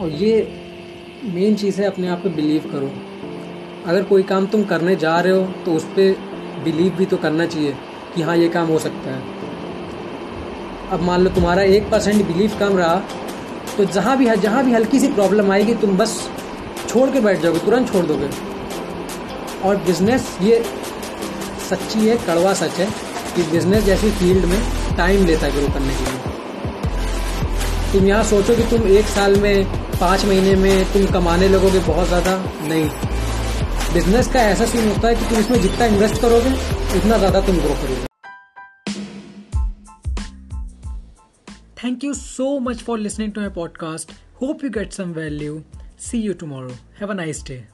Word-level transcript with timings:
और 0.00 0.10
ये 0.12 0.32
मेन 1.24 1.54
चीज़ 1.56 1.80
है, 1.80 1.86
अपने 1.86 2.08
आप 2.08 2.18
पे 2.18 2.28
बिलीव 2.30 2.70
करो। 2.72 2.90
अगर 3.86 4.02
कोई 4.04 4.22
काम 4.24 4.46
तुम 4.46 4.64
करने 4.64 4.96
जा 4.96 5.18
रहे 5.20 5.32
हो 5.32 5.46
तो 5.64 5.74
उस 5.74 5.84
पर 5.96 6.16
बिलीव 6.64 6.92
भी 6.96 7.06
तो 7.06 7.16
करना 7.16 7.46
चाहिए 7.46 7.74
कि 8.14 8.22
हाँ 8.22 8.36
ये 8.36 8.48
काम 8.48 8.66
हो 8.68 8.78
सकता 8.78 9.10
है। 9.10 9.22
अब 10.92 11.02
मान 11.02 11.20
लो 11.20 11.30
तुम्हारा 11.30 11.62
एक 11.74 11.90
परसेंट 11.90 12.26
बिलीव 12.26 12.58
कम 12.60 12.76
रहा 12.78 12.96
तो 13.76 13.84
जहाँ 13.86 14.16
भी 14.18 14.26
जहाँ 14.38 14.64
भी 14.64 14.72
हल्की 14.72 15.00
सी 15.00 15.08
प्रॉब्लम 15.10 15.50
आएगी, 15.52 15.74
तुम 15.74 15.96
बस 15.96 16.16
छोड़ 16.88 17.08
के 17.10 17.20
बैठ 17.20 17.40
जाओगे, 17.40 17.58
तुरंत 17.58 17.92
छोड़ 17.92 18.04
दोगे। 18.06 18.28
और 19.64 19.76
बिज़नेस 19.86 20.36
ये 20.42 20.62
सच्ची 21.70 22.08
है, 22.08 22.16
कड़वा 22.26 22.52
सच 22.54 22.78
है 22.78 22.86
कि 23.36 23.42
बिज़नेस 23.50 23.84
जैसी 23.84 24.10
फ़ील्ड 24.10 24.44
में 24.44 24.60
टाइम 24.96 25.24
लेता 25.26 25.46
है 25.46 25.52
ग्रो 25.52 25.72
करने 25.74 25.94
के 25.94 26.04
लिए। 26.04 26.31
तुम 27.92 28.06
यहाँ 28.08 28.24
सोचो 28.24 28.54
कि 28.56 28.62
तुम 28.62 28.86
एक 28.88 29.06
साल 29.06 29.34
में, 29.40 29.64
पाँच 30.00 30.24
महीने 30.24 30.54
में 30.56 30.92
तुम 30.92 31.06
कमाने 31.06 31.48
लगोगे 31.48 31.78
बहुत 31.78 32.06
ज़्यादा? 32.08 32.36
नहीं। 32.68 32.88
बिज़नेस 33.94 34.28
का 34.28 34.40
ऐसा 34.40 34.66
सीन 34.66 34.88
होता 34.88 35.08
है 35.08 35.14
कि 35.14 35.24
तुम 35.24 35.38
इसमें 35.38 35.60
जितना 35.60 35.86
इन्वेस्ट 35.86 36.20
करोगे, 36.22 36.52
उतना 36.98 37.18
ज़्यादा 37.18 37.40
तुम 37.40 37.56
ग्रो 37.56 37.74
करोगे। 37.74 38.06
Thank 41.84 42.04
you 42.04 42.14
so 42.14 42.58
much 42.58 42.82
for 42.82 42.98
listening 42.98 43.32
to 43.32 43.40
my 43.40 43.50
podcast 43.50 44.12
hope 44.42 44.64
you 44.64 44.70
get 44.70 44.92
some 44.92 45.12
value 45.12 45.62
see 46.00 46.18
you 46.18 46.34
tomorrow 46.34 46.70
have 47.00 47.10
a 47.10 47.14
nice 47.14 47.44
day 47.46 47.64